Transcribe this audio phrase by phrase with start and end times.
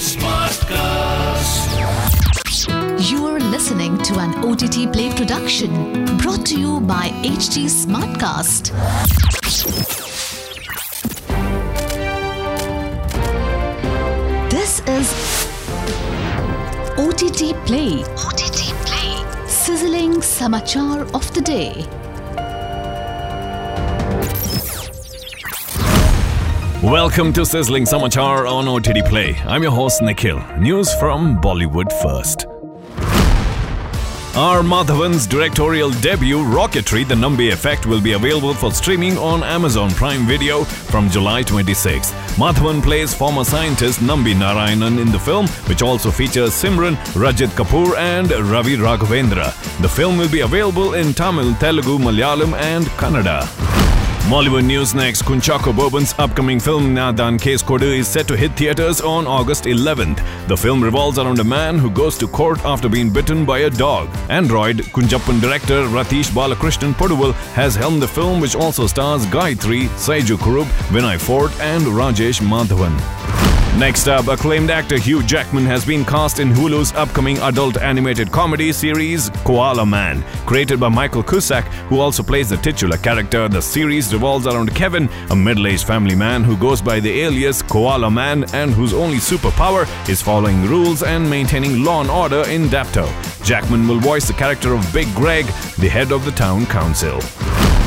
[0.00, 1.68] Smartcast.
[3.10, 8.72] You're listening to an OTT Play production brought to you by HT Smartcast.
[14.48, 15.12] This is
[16.96, 18.02] OTT Play.
[18.24, 19.46] OTT Play.
[19.46, 21.99] Sizzling Samachar of the Day.
[26.82, 29.36] Welcome to Sizzling Samachar on OTT Play.
[29.44, 30.42] I'm your host Nikhil.
[30.56, 32.46] News from Bollywood first.
[34.34, 34.62] R.
[34.62, 40.26] Madhavan's directorial debut, Rocketry The Nambi Effect, will be available for streaming on Amazon Prime
[40.26, 42.12] Video from July 26.
[42.38, 47.94] Madhavan plays former scientist Nambi Narayanan in the film, which also features Simran, Rajit Kapur,
[47.98, 49.52] and Ravi Raghavendra.
[49.82, 53.89] The film will be available in Tamil, Telugu, Malayalam, and Kannada.
[54.28, 55.22] Mollywood News next.
[55.22, 59.64] Kunchacko Boban's upcoming film Nna Thaan Case Kodu is set to hit theaters on August
[59.64, 60.20] 11th.
[60.46, 63.70] The film revolves around a man who goes to court after being bitten by a
[63.70, 64.08] dog.
[64.28, 70.36] Android Kunjappan director Ratheesh Balakrishnan Poduval has helmed the film, which also stars Gayathrie, Saiju
[70.36, 73.29] Kurup, Vinay Forrt, and Rajesh Madhavan.
[73.80, 78.72] Next up, acclaimed actor Hugh Jackman has been cast in Hulu's upcoming adult animated comedy
[78.72, 80.22] series Koala Man.
[80.44, 85.08] Created by Michael Cusack, who also plays the titular character, the series revolves around Kevin,
[85.30, 89.16] a middle aged family man who goes by the alias Koala Man and whose only
[89.16, 93.08] superpower is following rules and maintaining law and order in Dapto.
[93.46, 95.46] Jackman will voice the character of Big Greg,
[95.78, 97.18] the head of the town council.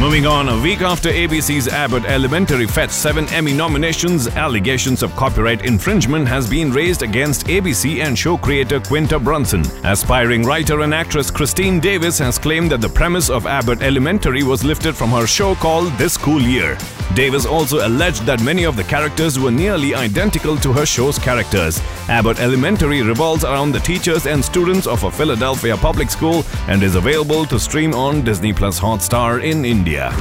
[0.00, 5.66] Moving on, a week after ABC's Abbott Elementary fetched seven Emmy nominations, allegations of copyright
[5.66, 9.60] infringement has been raised against ABC and show creator Quinta Brunson.
[9.84, 14.64] Aspiring writer and actress Christine Davis has claimed that the premise of Abbott Elementary was
[14.64, 16.78] lifted from her show called This School Year.
[17.14, 21.80] Davis also alleged that many of the characters were nearly identical to her show's characters.
[22.08, 26.94] Abbott Elementary revolves around the teachers and students of a Philadelphia public school and is
[26.94, 30.12] available to stream on Disney Plus Hotstar in India.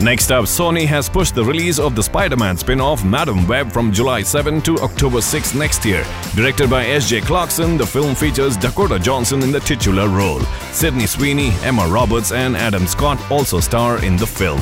[0.00, 4.22] Next up, Sony has pushed the release of the Spider-Man spin-off Madame Web from July
[4.22, 6.06] 7 to October 6 next year.
[6.34, 7.20] Directed by S.J.
[7.20, 10.40] Clarkson, the film features Dakota Johnson in the titular role.
[10.72, 14.60] Sydney Sweeney, Emma Roberts and Adam Scott also star in the film.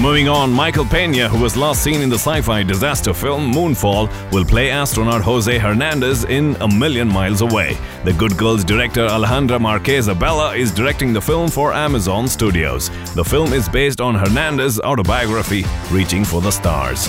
[0.00, 4.44] Moving on, Michael Pena, who was last seen in the sci-fi disaster film Moonfall, will
[4.44, 7.76] play astronaut Jose Hernandez in A Million Miles Away.
[8.04, 12.90] The Good Girls director Alejandra Marquez Abella is directing the film for Amazon Studios.
[13.16, 17.08] The film is based on Hernandez's autobiography, Reaching for the Stars.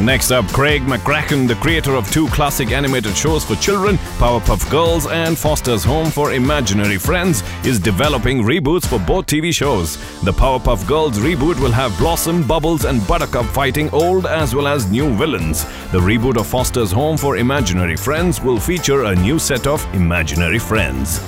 [0.00, 5.06] Next up, Craig McCracken, the creator of two classic animated shows for children, Powerpuff Girls
[5.06, 9.96] and Foster's Home for Imaginary Friends, is developing reboots for both TV shows.
[10.22, 14.90] The Powerpuff Girls reboot will have Blossom, Bubbles, and Buttercup fighting old as well as
[14.90, 15.64] new villains.
[15.92, 20.58] The reboot of Foster's Home for Imaginary Friends will feature a new set of imaginary
[20.58, 21.20] friends.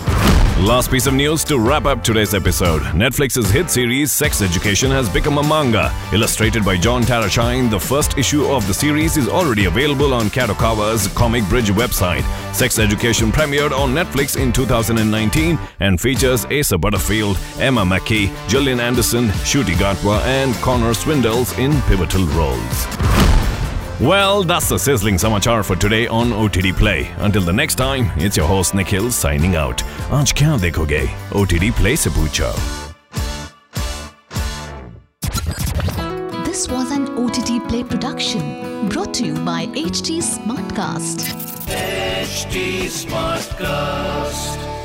[0.61, 2.81] Last piece of news to wrap up today's episode.
[2.95, 5.95] Netflix's hit series Sex Education has become a manga.
[6.15, 11.09] Illustrated by John Tarashine, the first issue of the series is already available on Kadokawa's
[11.09, 12.25] Comic Bridge website.
[12.55, 19.27] Sex Education premiered on Netflix in 2019 and features Asa Butterfield, Emma Mackey, Gillian Anderson,
[19.27, 23.36] Ncuti Gatwa, and Connor Swindells in pivotal roles.
[23.99, 27.11] Well, that's the sizzling samachar for today on OTT Play.
[27.17, 29.79] Until the next time, it's your host Nikhil signing out.
[30.11, 31.09] Aaj kya dekhoge?
[31.33, 32.53] OTT Play se poocho.
[36.45, 41.33] This was an OTT Play production brought to you by Smartcast.
[41.67, 44.76] HT Smartcast.